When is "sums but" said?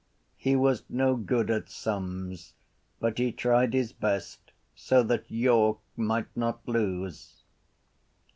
1.69-3.19